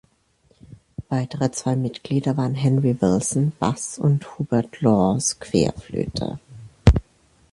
[1.09, 6.39] Weitere zwei Mitglieder waren Henry Wilson, Bass und Hubert Laws, Querflöte.